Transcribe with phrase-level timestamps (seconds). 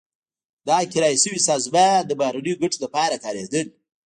[0.67, 3.65] دا کرایه شوې سازمان د بهرنیو ګټو لپاره کارېدل.